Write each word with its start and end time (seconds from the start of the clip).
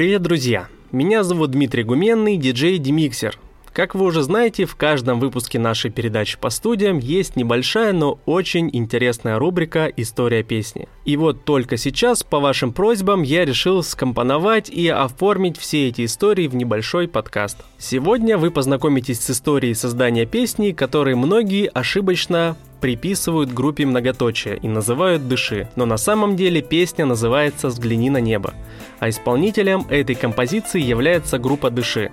Привет, 0.00 0.22
друзья! 0.22 0.66
Меня 0.92 1.22
зовут 1.22 1.50
Дмитрий 1.50 1.82
Гуменный, 1.82 2.38
диджей 2.38 2.78
Демиксер. 2.78 3.38
Как 3.72 3.94
вы 3.94 4.04
уже 4.04 4.22
знаете, 4.22 4.64
в 4.64 4.74
каждом 4.74 5.20
выпуске 5.20 5.60
нашей 5.60 5.92
передачи 5.92 6.36
по 6.38 6.50
студиям 6.50 6.98
есть 6.98 7.36
небольшая, 7.36 7.92
но 7.92 8.18
очень 8.26 8.68
интересная 8.72 9.38
рубрика 9.38 9.86
«История 9.96 10.42
песни». 10.42 10.88
И 11.04 11.16
вот 11.16 11.44
только 11.44 11.76
сейчас, 11.76 12.24
по 12.24 12.40
вашим 12.40 12.72
просьбам, 12.72 13.22
я 13.22 13.44
решил 13.44 13.84
скомпоновать 13.84 14.68
и 14.68 14.88
оформить 14.88 15.56
все 15.56 15.88
эти 15.88 16.04
истории 16.04 16.48
в 16.48 16.56
небольшой 16.56 17.06
подкаст. 17.06 17.58
Сегодня 17.78 18.38
вы 18.38 18.50
познакомитесь 18.50 19.20
с 19.20 19.30
историей 19.30 19.74
создания 19.74 20.26
песни, 20.26 20.72
которые 20.72 21.14
многие 21.14 21.68
ошибочно 21.68 22.56
приписывают 22.80 23.52
группе 23.52 23.86
многоточия 23.86 24.54
и 24.54 24.66
называют 24.66 25.28
«Дыши», 25.28 25.68
но 25.76 25.86
на 25.86 25.96
самом 25.96 26.34
деле 26.34 26.60
песня 26.60 27.06
называется 27.06 27.68
«Взгляни 27.68 28.10
на 28.10 28.18
небо», 28.18 28.54
а 28.98 29.08
исполнителем 29.10 29.86
этой 29.90 30.16
композиции 30.16 30.80
является 30.80 31.38
группа 31.38 31.70
«Дыши». 31.70 32.10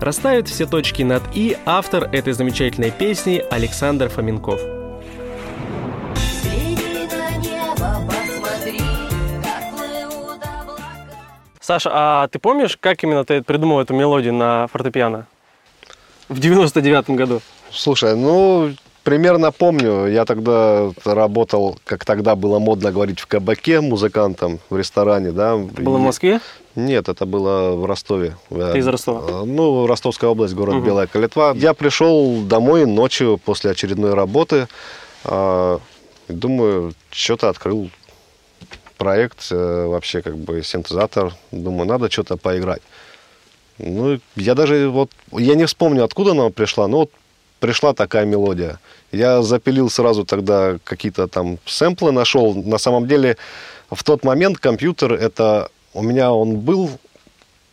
Расставит 0.00 0.46
все 0.46 0.66
точки 0.66 1.02
над 1.02 1.22
«и» 1.34 1.56
автор 1.64 2.04
этой 2.12 2.34
замечательной 2.34 2.90
песни 2.90 3.42
Александр 3.50 4.10
Фоменков. 4.10 4.60
Саша, 11.60 11.90
а 11.92 12.28
ты 12.28 12.38
помнишь, 12.38 12.76
как 12.76 13.02
именно 13.02 13.24
ты 13.24 13.42
придумал 13.42 13.80
эту 13.80 13.94
мелодию 13.94 14.34
на 14.34 14.66
фортепиано? 14.68 15.26
В 16.28 16.38
99-м 16.38 17.16
году. 17.16 17.40
Слушай, 17.70 18.14
ну, 18.14 18.72
примерно 19.02 19.50
помню. 19.50 20.06
Я 20.06 20.26
тогда 20.26 20.90
работал, 21.04 21.78
как 21.84 22.04
тогда 22.04 22.36
было 22.36 22.58
модно 22.58 22.92
говорить, 22.92 23.18
в 23.18 23.26
кабаке 23.26 23.80
музыкантом 23.80 24.60
в 24.68 24.76
ресторане, 24.76 25.32
да. 25.32 25.56
Было 25.56 25.96
в 25.96 26.02
Москве? 26.02 26.40
Нет, 26.76 27.08
это 27.08 27.24
было 27.24 27.74
в 27.74 27.86
Ростове. 27.86 28.36
Ты 28.50 28.78
из 28.78 28.86
Ростова? 28.86 29.42
Э, 29.42 29.44
ну, 29.44 29.86
Ростовская 29.86 30.28
область, 30.28 30.54
город 30.54 30.76
угу. 30.76 30.84
Белая 30.84 31.06
Калитва. 31.06 31.54
Я 31.56 31.72
пришел 31.72 32.42
домой 32.42 32.84
ночью 32.84 33.40
после 33.42 33.70
очередной 33.70 34.12
работы. 34.12 34.68
Э, 35.24 35.78
думаю, 36.28 36.92
что-то 37.10 37.48
открыл 37.48 37.90
проект, 38.98 39.48
э, 39.50 39.86
вообще 39.86 40.20
как 40.20 40.36
бы 40.36 40.62
синтезатор. 40.62 41.32
Думаю, 41.50 41.88
надо 41.88 42.10
что-то 42.10 42.36
поиграть. 42.36 42.82
Ну, 43.78 44.20
я 44.36 44.54
даже 44.54 44.88
вот, 44.90 45.10
я 45.32 45.54
не 45.54 45.64
вспомню, 45.64 46.04
откуда 46.04 46.32
она 46.32 46.50
пришла, 46.50 46.88
но 46.88 46.98
вот 46.98 47.10
пришла 47.58 47.94
такая 47.94 48.26
мелодия. 48.26 48.80
Я 49.12 49.42
запилил 49.42 49.88
сразу 49.88 50.24
тогда 50.24 50.76
какие-то 50.84 51.26
там 51.26 51.58
сэмплы 51.64 52.12
нашел. 52.12 52.54
На 52.54 52.76
самом 52.76 53.08
деле, 53.08 53.38
в 53.90 54.04
тот 54.04 54.24
момент 54.24 54.58
компьютер, 54.58 55.14
это 55.14 55.70
у 55.96 56.02
меня 56.02 56.30
он 56.32 56.58
был, 56.58 56.90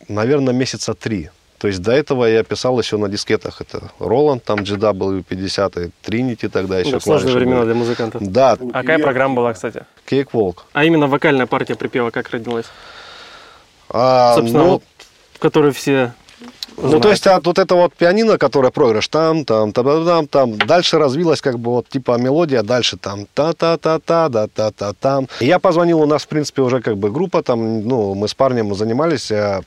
наверное, 0.07 0.53
месяца 0.53 0.93
три. 0.93 1.29
То 1.57 1.67
есть 1.67 1.81
до 1.81 1.91
этого 1.91 2.25
я 2.25 2.43
писал 2.43 2.79
еще 2.79 2.97
на 2.97 3.09
дискетах. 3.09 3.61
Это 3.61 3.91
Роланд, 3.99 4.43
там 4.43 4.59
GW50, 4.59 5.91
Trinity 6.03 6.49
тогда 6.49 6.79
еще. 6.79 6.93
Ну, 6.93 6.99
сложные 6.99 7.35
времена 7.35 7.57
были. 7.57 7.65
для 7.67 7.75
музыкантов. 7.75 8.21
Да. 8.21 8.57
А 8.73 8.81
какая 8.81 8.97
я... 8.97 9.03
программа 9.03 9.35
была, 9.35 9.53
кстати? 9.53 9.85
Cakewalk. 10.09 10.59
А 10.73 10.85
именно 10.85 11.07
вокальная 11.07 11.45
партия 11.45 11.75
припева 11.75 12.11
как 12.11 12.29
родилась? 12.29 12.65
А, 13.89 14.35
Собственно, 14.35 14.63
ну, 14.63 14.69
вот, 14.71 14.83
в 15.33 15.39
которой 15.39 15.71
все 15.71 16.13
ну, 16.77 16.99
то 16.99 17.09
есть, 17.09 17.27
а 17.27 17.39
вот 17.39 17.59
это 17.59 17.75
вот 17.75 17.93
пианино, 17.93 18.37
которое 18.37 18.71
проигрыш, 18.71 19.07
там, 19.07 19.45
там, 19.45 19.71
там, 19.71 20.05
там, 20.05 20.27
там, 20.27 20.57
дальше 20.57 20.97
развилась 20.97 21.41
как 21.41 21.59
бы 21.59 21.71
вот 21.71 21.89
типа 21.89 22.17
мелодия, 22.17 22.63
дальше 22.63 22.97
там 22.97 23.27
та-та-та-та, 23.33 24.29
да-та-та, 24.29 24.93
там. 24.93 25.27
Я 25.39 25.59
позвонил, 25.59 26.01
у 26.01 26.05
нас, 26.05 26.23
в 26.23 26.27
принципе, 26.27 26.61
уже 26.61 26.81
как 26.81 26.97
бы 26.97 27.11
группа 27.11 27.43
там, 27.43 27.87
ну, 27.87 28.15
мы 28.15 28.27
с 28.27 28.33
парнем 28.33 28.73
занимались 28.75 29.31
а, 29.31 29.61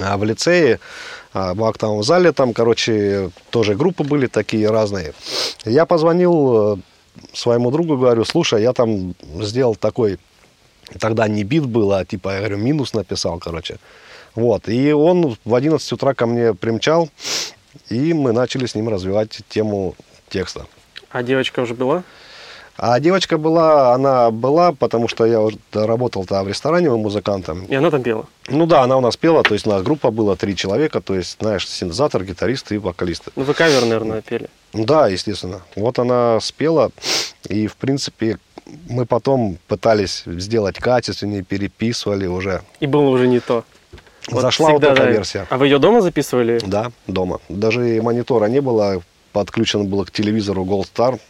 а, 0.00 0.16
в 0.16 0.24
лицее, 0.24 0.80
а, 1.32 1.54
в 1.54 1.64
актовом 1.64 2.02
зале, 2.02 2.32
там, 2.32 2.52
короче, 2.52 3.30
тоже 3.50 3.74
группы 3.74 4.04
были 4.04 4.26
такие 4.26 4.70
разные. 4.70 5.12
Я 5.64 5.86
позвонил 5.86 6.80
своему 7.32 7.70
другу, 7.70 7.96
говорю, 7.96 8.24
слушай, 8.24 8.62
я 8.62 8.72
там 8.72 9.14
сделал 9.40 9.74
такой, 9.74 10.18
тогда 10.98 11.28
не 11.28 11.44
бит 11.44 11.64
был, 11.64 11.92
а 11.92 12.04
типа, 12.04 12.30
я 12.34 12.38
говорю, 12.38 12.58
минус 12.58 12.94
написал, 12.94 13.38
короче. 13.38 13.78
Вот. 14.36 14.68
И 14.68 14.92
он 14.92 15.36
в 15.44 15.54
11 15.54 15.92
утра 15.92 16.14
ко 16.14 16.26
мне 16.26 16.54
примчал, 16.54 17.08
и 17.88 18.12
мы 18.12 18.32
начали 18.32 18.66
с 18.66 18.74
ним 18.74 18.88
развивать 18.88 19.40
тему 19.48 19.96
текста. 20.28 20.66
А 21.10 21.22
девочка 21.22 21.60
уже 21.60 21.74
была? 21.74 22.04
А 22.78 23.00
девочка 23.00 23.38
была, 23.38 23.94
она 23.94 24.30
была, 24.30 24.72
потому 24.72 25.08
что 25.08 25.24
я 25.24 25.40
уже 25.40 25.56
работал 25.72 26.26
там 26.26 26.44
в 26.44 26.48
ресторане 26.48 26.90
музыкантом. 26.90 27.64
И 27.64 27.74
она 27.74 27.90
там 27.90 28.02
пела? 28.02 28.26
Ну 28.48 28.66
да, 28.66 28.82
она 28.82 28.98
у 28.98 29.00
нас 29.00 29.16
пела, 29.16 29.42
то 29.42 29.54
есть 29.54 29.66
у 29.66 29.70
нас 29.70 29.82
группа 29.82 30.10
была 30.10 30.36
три 30.36 30.54
человека, 30.54 31.00
то 31.00 31.14
есть, 31.14 31.38
знаешь, 31.40 31.66
синтезатор, 31.66 32.22
гитарист 32.22 32.72
и 32.72 32.78
вокалисты. 32.78 33.30
Ну 33.34 33.44
вы 33.44 33.54
кавер, 33.54 33.80
наверное, 33.82 34.20
пели? 34.20 34.50
Да, 34.74 35.08
естественно. 35.08 35.62
Вот 35.74 35.98
она 35.98 36.38
спела, 36.40 36.90
и 37.48 37.66
в 37.66 37.76
принципе 37.76 38.38
мы 38.90 39.06
потом 39.06 39.56
пытались 39.68 40.24
сделать 40.26 40.76
качественнее, 40.76 41.42
переписывали 41.42 42.26
уже. 42.26 42.60
И 42.80 42.86
было 42.86 43.08
уже 43.08 43.26
не 43.26 43.40
то? 43.40 43.64
Вот 44.28 44.42
Зашла 44.42 44.70
всегда, 44.70 44.88
вот 44.88 44.98
эта 44.98 45.06
да. 45.06 45.10
версия. 45.10 45.46
А 45.50 45.56
вы 45.56 45.66
ее 45.66 45.78
дома 45.78 46.00
записывали? 46.00 46.60
Да, 46.64 46.90
дома. 47.06 47.40
Даже 47.48 48.00
монитора 48.02 48.46
не 48.46 48.60
было, 48.60 49.02
подключен 49.32 49.86
был 49.86 50.04
к 50.04 50.10
телевизору 50.10 50.64
Gold 50.64 50.88
Star, 50.92 51.20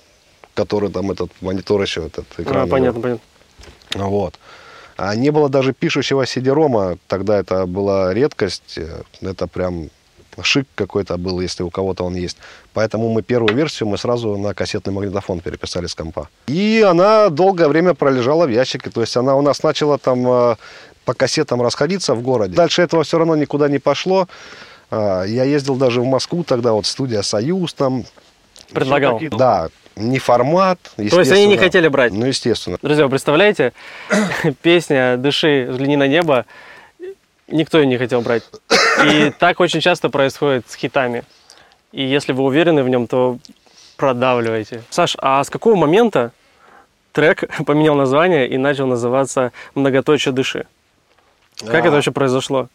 который 0.55 0.91
там 0.91 1.11
этот 1.11 1.31
монитор 1.41 1.83
еще, 1.83 2.07
этот 2.07 2.27
экран. 2.39 2.65
А, 2.65 2.67
понятно, 2.67 3.01
понятно. 3.01 3.25
Вот. 3.95 4.39
А 4.97 5.15
не 5.15 5.31
было 5.31 5.49
даже 5.49 5.75
пишущего 5.75 6.23
CD-рома, 6.25 6.97
тогда 7.07 7.39
это 7.39 7.67
была 7.67 8.15
редкость, 8.15 8.79
это 9.21 9.47
прям 9.47 9.91
шик 10.43 10.67
какой-то 10.75 11.17
был, 11.17 11.41
если 11.41 11.63
у 11.63 11.71
кого-то 11.71 12.05
он 12.05 12.15
есть. 12.15 12.37
Поэтому 12.75 13.09
мы 13.13 13.23
первую 13.23 13.55
версию 13.55 13.89
мы 13.89 13.99
сразу 13.99 14.37
на 14.37 14.55
кассетный 14.55 14.93
магнитофон 14.93 15.41
переписали 15.41 15.87
с 15.87 15.95
компа. 15.95 16.29
И 16.47 16.85
она 16.87 17.29
долгое 17.29 17.69
время 17.69 17.95
пролежала 17.95 18.47
в 18.47 18.51
ящике. 18.51 18.91
То 18.91 19.01
есть 19.01 19.17
она 19.17 19.35
у 19.37 19.43
нас 19.43 19.63
начала 19.63 19.99
там 19.99 20.27
э, 20.27 20.57
по 21.05 21.15
кассетам 21.15 21.63
расходиться 21.63 22.15
в 22.15 22.23
городе. 22.23 22.55
Дальше 22.55 22.83
этого 22.83 23.05
все 23.05 23.19
равно 23.19 23.37
никуда 23.37 23.69
не 23.69 23.79
пошло. 23.79 24.29
А, 24.91 25.25
я 25.25 25.45
ездил 25.45 25.77
даже 25.77 26.01
в 26.01 26.05
Москву, 26.05 26.45
тогда 26.45 26.73
вот 26.73 26.87
студия 26.87 27.23
«Союз» 27.23 27.73
там. 27.75 28.05
Предлагал? 28.73 29.21
Да, 29.31 29.69
не 29.95 30.19
формат, 30.19 30.79
То 30.97 31.03
есть 31.03 31.33
они 31.33 31.47
не 31.47 31.57
хотели 31.57 31.89
брать? 31.89 32.13
Ну, 32.13 32.27
естественно. 32.27 32.79
Друзья, 32.83 33.05
вы 33.05 33.11
представляете, 33.11 33.73
песня 34.63 35.17
«Дыши, 35.17 35.69
взгляни 35.71 35.97
на 35.97 36.09
небо», 36.09 36.45
никто 37.49 37.79
ее 37.79 37.87
не 37.87 37.97
хотел 37.97 38.21
брать. 38.21 38.43
И 39.05 39.31
так 39.39 39.61
очень 39.61 39.81
часто 39.81 40.09
происходит 40.09 40.69
с 40.69 40.75
хитами. 40.75 41.25
И 41.93 42.03
если 42.03 42.33
вы 42.33 42.45
уверены 42.45 42.83
в 42.83 42.89
нем, 42.89 43.07
то 43.07 43.39
продавливайте. 43.97 44.83
Саш, 44.91 45.17
а 45.19 45.43
с 45.43 45.51
какого 45.51 45.77
момента 45.77 46.33
трек 47.13 47.45
поменял 47.67 47.95
название 47.95 48.49
и 48.49 48.59
начал 48.59 48.87
называться 48.87 49.53
«Многоточие 49.75 50.33
дыши»? 50.33 50.67
Как 51.61 51.75
а... 51.75 51.79
это 51.79 51.91
вообще 51.91 52.13
произошло? 52.13 52.69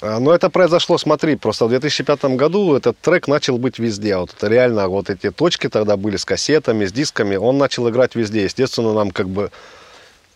А, 0.00 0.20
ну, 0.20 0.30
это 0.30 0.48
произошло, 0.48 0.96
смотри, 0.96 1.36
просто 1.36 1.66
в 1.66 1.70
2005 1.70 2.24
году 2.36 2.76
этот 2.76 2.96
трек 2.98 3.26
начал 3.26 3.58
быть 3.58 3.78
везде. 3.78 4.16
Вот 4.16 4.32
это 4.36 4.46
реально, 4.46 4.88
вот 4.88 5.10
эти 5.10 5.30
точки 5.30 5.68
тогда 5.68 5.96
были 5.96 6.16
с 6.16 6.24
кассетами, 6.24 6.84
с 6.86 6.92
дисками, 6.92 7.36
он 7.36 7.58
начал 7.58 7.88
играть 7.88 8.14
везде. 8.14 8.44
Естественно, 8.44 8.92
нам 8.92 9.10
как 9.10 9.28
бы, 9.28 9.50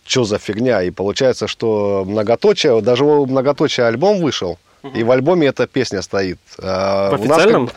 что 0.05 0.25
за 0.25 0.37
фигня? 0.37 0.83
И 0.83 0.91
получается, 0.91 1.47
что 1.47 2.03
многоточие, 2.05 2.81
даже 2.81 3.05
у 3.05 3.25
многоточия 3.25 3.87
альбом 3.87 4.21
вышел, 4.21 4.59
угу. 4.83 4.95
и 4.95 5.03
в 5.03 5.11
альбоме 5.11 5.47
эта 5.47 5.67
песня 5.67 6.01
стоит. 6.01 6.39
А 6.59 7.11
в 7.11 7.15
официальном? 7.15 7.67
Как 7.67 7.75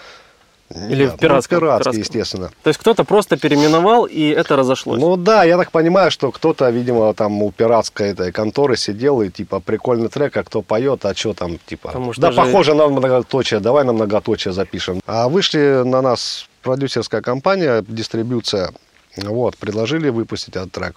или 0.71 1.05
Нет, 1.05 1.15
в 1.15 1.19
пиратском? 1.19 1.61
Ну, 1.61 1.61
пиратский, 1.61 2.01
естественно. 2.01 2.51
То 2.63 2.69
есть 2.69 2.81
кто-то 2.81 3.05
просто 3.05 3.37
переименовал, 3.37 4.05
и 4.05 4.29
это 4.31 4.57
разошлось? 4.57 5.01
Ну 5.01 5.17
да, 5.17 5.45
я 5.45 5.57
так 5.57 5.71
понимаю, 5.71 6.11
что 6.11 6.33
кто-то, 6.33 6.69
видимо, 6.71 7.15
там 7.15 7.41
у 7.43 7.53
пиратской 7.53 8.09
этой 8.09 8.33
конторы 8.33 8.77
сидел 8.77 9.23
и 9.23 9.31
типа 9.31 9.61
прикольный 9.61 10.09
трек, 10.09 10.37
а 10.37 10.43
кто 10.43 10.63
поет, 10.63 11.05
а 11.05 11.15
что 11.15 11.35
там, 11.35 11.59
типа. 11.67 11.89
Потому 11.89 12.13
что 12.13 12.23
да, 12.23 12.33
же... 12.33 12.37
похоже 12.37 12.75
на 12.75 12.89
многоточие, 12.89 13.61
давай 13.61 13.85
на 13.85 13.93
многоточие 13.93 14.53
запишем. 14.53 15.01
А 15.07 15.29
вышли 15.29 15.83
на 15.85 16.03
нас 16.03 16.49
продюсерская 16.63 17.23
компания, 17.23 17.85
дистрибьюция, 17.87 18.73
вот, 19.17 19.57
предложили 19.57 20.09
выпустить 20.09 20.57
этот 20.57 20.73
трек. 20.73 20.97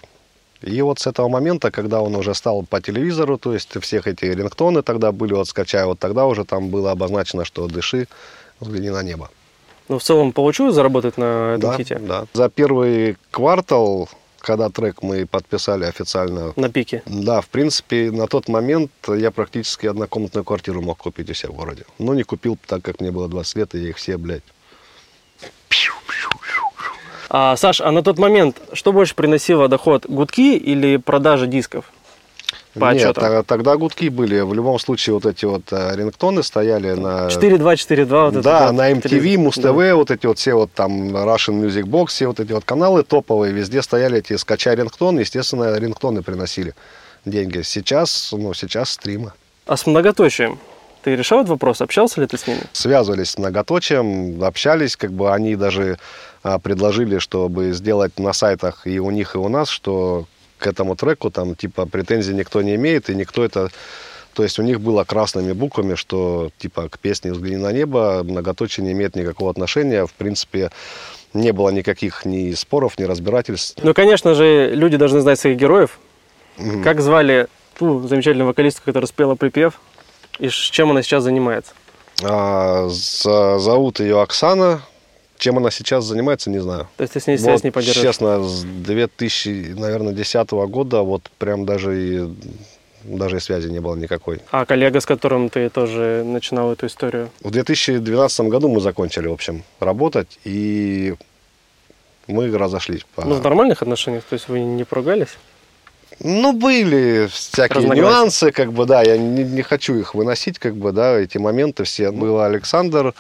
И 0.61 0.81
вот 0.81 0.99
с 0.99 1.07
этого 1.07 1.29
момента, 1.29 1.71
когда 1.71 2.01
он 2.01 2.15
уже 2.15 2.33
стал 2.33 2.63
по 2.63 2.81
телевизору, 2.81 3.37
то 3.37 3.53
есть 3.53 3.79
всех 3.81 4.07
эти 4.07 4.25
рингтоны 4.25 4.81
тогда 4.81 5.11
были, 5.11 5.33
вот 5.33 5.47
скачай, 5.47 5.85
вот 5.85 5.99
тогда 5.99 6.25
уже 6.25 6.43
там 6.43 6.69
было 6.69 6.91
обозначено, 6.91 7.45
что 7.45 7.67
дыши, 7.67 8.07
взгляни 8.59 8.89
на 8.89 9.01
небо. 9.03 9.29
Ну, 9.87 9.97
в 9.97 10.03
целом 10.03 10.33
получилось 10.33 10.75
заработать 10.75 11.17
на 11.17 11.55
этом 11.55 11.71
да, 11.71 11.77
хите? 11.77 11.99
Да. 11.99 12.25
За 12.33 12.49
первый 12.49 13.17
квартал, 13.31 14.09
когда 14.39 14.69
трек 14.69 15.01
мы 15.01 15.25
подписали 15.25 15.85
официально... 15.85 16.53
На 16.55 16.69
пике? 16.69 17.01
Да, 17.05 17.41
в 17.41 17.47
принципе, 17.47 18.11
на 18.11 18.27
тот 18.27 18.49
момент 18.49 18.91
я 19.07 19.31
практически 19.31 19.87
однокомнатную 19.87 20.43
квартиру 20.43 20.81
мог 20.81 20.97
купить 20.97 21.29
у 21.29 21.33
себя 21.33 21.51
в 21.51 21.55
городе. 21.55 21.85
Но 21.97 22.13
не 22.13 22.23
купил, 22.23 22.57
так 22.67 22.83
как 22.83 22.99
мне 22.99 23.11
было 23.11 23.27
20 23.27 23.55
лет, 23.55 23.75
и 23.75 23.79
я 23.79 23.89
их 23.89 23.97
все, 23.97 24.17
блядь... 24.17 24.43
А, 27.29 27.55
Саш, 27.55 27.81
а 27.81 27.91
на 27.91 28.01
тот 28.01 28.17
момент 28.17 28.57
что 28.73 28.91
больше 28.91 29.15
приносило 29.15 29.67
доход, 29.67 30.05
гудки 30.07 30.57
или 30.57 30.97
продажа 30.97 31.47
дисков? 31.47 31.85
по 32.73 32.93
Нет, 32.93 33.17
отчетам? 33.17 33.43
тогда 33.45 33.77
гудки 33.77 34.09
были. 34.09 34.39
В 34.41 34.53
любом 34.53 34.79
случае 34.79 35.15
вот 35.15 35.25
эти 35.25 35.45
вот 35.45 35.63
э, 35.71 35.95
рингтоны 35.95 36.43
стояли 36.43 36.91
на... 36.93 37.27
4-2, 37.27 37.59
4-2. 37.73 38.31
Вот 38.31 38.43
да, 38.43 38.67
вот 38.67 38.73
на 38.73 38.91
MTV, 38.91 39.09
телевизор. 39.09 39.43
Муз-ТВ, 39.43 39.95
вот 39.95 40.11
эти 40.11 40.25
вот 40.25 40.37
все 40.37 40.53
вот 40.53 40.71
там 40.73 41.15
Russian 41.15 41.61
Music 41.61 41.83
Box, 41.83 42.07
все 42.07 42.27
вот 42.27 42.39
эти 42.39 42.51
вот 42.51 42.63
каналы 42.65 43.03
топовые, 43.03 43.53
везде 43.53 43.81
стояли 43.81 44.19
эти 44.19 44.35
скачай 44.37 44.75
рингтон, 44.75 45.19
естественно, 45.19 45.75
рингтоны 45.77 46.21
приносили 46.21 46.73
деньги. 47.25 47.61
Сейчас, 47.61 48.29
ну, 48.31 48.53
сейчас 48.53 48.91
стримы. 48.91 49.33
А 49.65 49.75
с 49.75 49.85
многоточием? 49.85 50.59
Ты 51.03 51.15
решал 51.15 51.39
этот 51.39 51.49
вопрос? 51.51 51.81
Общался 51.81 52.21
ли 52.21 52.27
ты 52.27 52.37
с 52.37 52.47
ними? 52.47 52.61
Связывались 52.73 53.31
с 53.31 53.37
многоточием, 53.37 54.43
общались, 54.43 54.95
как 54.95 55.11
бы 55.11 55.33
они 55.33 55.55
даже 55.55 55.97
а, 56.43 56.59
предложили, 56.59 57.19
чтобы 57.19 57.71
сделать 57.71 58.19
на 58.19 58.33
сайтах 58.33 58.85
и 58.85 58.99
у 58.99 59.09
них, 59.11 59.35
и 59.35 59.37
у 59.37 59.47
нас, 59.47 59.69
что 59.69 60.25
к 60.57 60.67
этому 60.67 60.95
треку 60.95 61.31
там 61.31 61.55
типа 61.55 61.85
претензий 61.85 62.33
никто 62.33 62.61
не 62.61 62.75
имеет, 62.75 63.09
и 63.09 63.15
никто 63.15 63.43
это... 63.43 63.69
То 64.33 64.43
есть 64.43 64.59
у 64.59 64.61
них 64.61 64.79
было 64.79 65.03
красными 65.03 65.53
буквами, 65.53 65.95
что 65.95 66.51
типа 66.59 66.87
к 66.87 66.99
песне 66.99 67.31
«Взгляни 67.31 67.57
на 67.57 67.71
небо» 67.71 68.21
многоточие 68.23 68.85
не 68.85 68.91
имеет 68.91 69.15
никакого 69.15 69.49
отношения. 69.49 70.05
В 70.05 70.13
принципе, 70.13 70.71
не 71.33 71.51
было 71.51 71.69
никаких 71.69 72.25
ни 72.25 72.53
споров, 72.53 72.97
ни 72.99 73.03
разбирательств. 73.03 73.81
Ну, 73.83 73.93
конечно 73.93 74.35
же, 74.35 74.71
люди 74.73 74.97
должны 74.97 75.21
знать 75.21 75.39
своих 75.39 75.57
героев. 75.57 75.99
Мгм. 76.57 76.83
Как 76.83 77.01
звали 77.01 77.47
ту 77.77 78.07
замечательную 78.07 78.47
вокалистку, 78.47 78.85
которая 78.85 79.07
спела 79.07 79.35
припев? 79.35 79.79
И 80.39 80.49
чем 80.49 80.91
она 80.91 81.01
сейчас 81.03 81.23
занимается? 81.23 81.73
А, 82.23 82.87
за- 82.89 83.59
зовут 83.59 83.99
ее 83.99 84.21
Оксана. 84.21 84.81
Чем 85.37 85.57
она 85.57 85.71
сейчас 85.71 86.03
занимается, 86.03 86.49
не 86.49 86.59
знаю. 86.59 86.89
То 86.97 87.03
есть 87.03 87.13
ты 87.13 87.21
с 87.21 87.27
ней 87.27 87.37
связь 87.37 87.61
Вот, 87.61 87.63
не 87.63 87.71
поддерживаешь? 87.71 88.09
честно, 88.15 88.43
с 88.43 88.63
2000, 88.63 89.73
наверное, 89.77 90.11
10 90.11 90.51
года 90.67 91.01
вот 91.01 91.29
прям 91.37 91.65
даже 91.65 91.97
и, 92.25 92.29
даже 93.05 93.37
и 93.37 93.39
связи 93.39 93.69
не 93.69 93.79
было 93.79 93.95
никакой. 93.95 94.41
А 94.51 94.65
коллега, 94.65 94.99
с 94.99 95.05
которым 95.05 95.49
ты 95.49 95.69
тоже 95.69 96.23
начинал 96.25 96.73
эту 96.73 96.87
историю? 96.87 97.29
В 97.41 97.51
2012 97.51 98.49
году 98.49 98.67
мы 98.67 98.81
закончили, 98.81 99.27
в 99.27 99.31
общем, 99.31 99.63
работать, 99.79 100.39
и 100.43 101.15
мы 102.27 102.51
разошлись. 102.57 103.05
по- 103.15 103.23
Ну, 103.23 103.35
в 103.35 103.41
нормальных 103.41 103.81
отношениях? 103.81 104.25
То 104.29 104.33
есть 104.33 104.49
вы 104.49 104.59
не 104.59 104.83
поругались? 104.83 105.37
Ну, 106.21 106.53
были 106.53 107.27
всякие 107.27 107.87
нюансы, 107.89 108.51
как 108.51 108.73
бы, 108.73 108.85
да, 108.85 109.01
я 109.01 109.17
не, 109.17 109.43
не 109.43 109.61
хочу 109.61 109.95
их 109.95 110.15
выносить, 110.15 110.59
как 110.59 110.75
бы, 110.75 110.91
да, 110.91 111.17
эти 111.17 111.37
моменты 111.37 111.83
все. 111.83 112.11
Был 112.11 112.41
Александр, 112.41 113.13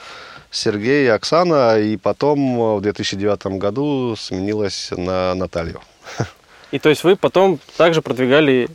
Сергей, 0.51 1.11
Оксана, 1.11 1.79
и 1.79 1.97
потом 1.97 2.39
э, 2.59 2.75
в 2.77 2.81
2009 2.81 3.57
году 3.57 4.15
сменилась 4.17 4.91
на 4.95 5.33
Наталью. 5.35 5.81
И 6.71 6.79
то 6.79 6.89
есть 6.89 7.03
вы 7.03 7.15
потом 7.15 7.59
также 7.77 8.01
продвигали 8.01 8.67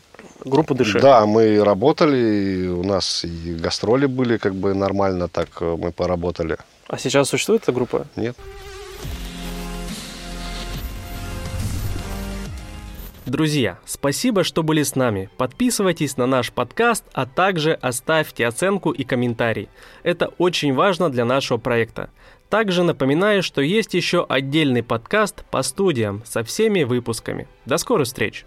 группу 0.45 0.75
Дыши? 0.75 1.01
Да, 1.01 1.27
мы 1.27 1.63
работали, 1.63 2.67
у 2.67 2.83
нас 2.83 3.25
и 3.25 3.55
гастроли 3.55 4.07
были, 4.07 4.37
как 4.37 4.55
бы 4.55 4.75
нормально 4.75 5.29
так 5.29 5.49
э, 5.61 5.77
мы 5.79 5.93
поработали. 5.93 6.59
А 6.89 6.99
сейчас 6.99 7.29
существует 7.29 7.63
эта 7.63 7.73
группа? 7.73 8.07
Нет? 8.17 8.37
Друзья, 13.35 13.81
спасибо, 13.85 14.45
что 14.45 14.63
были 14.63 14.85
с 14.85 14.95
нами. 14.95 15.29
Подписывайтесь 15.37 16.17
на 16.17 16.25
наш 16.25 16.53
подкаст, 16.53 17.05
а 17.15 17.27
также 17.27 17.73
оставьте 17.73 18.47
оценку 18.47 18.93
и 18.93 19.03
комментарий. 19.03 19.69
Это 20.05 20.29
очень 20.39 20.73
важно 20.73 21.11
для 21.11 21.25
нашего 21.25 21.59
проекта. 21.59 22.11
Также 22.49 22.85
напоминаю, 22.85 23.43
что 23.43 23.61
есть 23.61 23.93
еще 23.95 24.25
отдельный 24.29 24.85
подкаст 24.85 25.45
по 25.51 25.63
студиям 25.63 26.23
со 26.25 26.45
всеми 26.45 26.85
выпусками. 26.85 27.49
До 27.67 27.77
скорых 27.77 28.07
встреч! 28.07 28.47